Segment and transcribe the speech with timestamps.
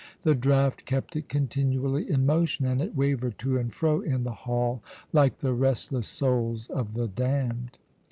[0.23, 4.31] The draught kept it continually in motion, and it wavered to and fro in the
[4.33, 4.81] hall,
[5.13, 7.77] like the restless souls of the damned.